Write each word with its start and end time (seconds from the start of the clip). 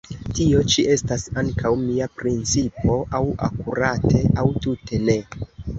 Tio 0.37 0.61
ĉi 0.75 0.85
estas 0.93 1.25
ankaŭ 1.41 1.73
mia 1.83 2.09
principo; 2.23 2.99
aŭ 3.19 3.23
akurate, 3.51 4.27
aŭ 4.45 4.51
tute 4.67 5.07
ne! 5.11 5.23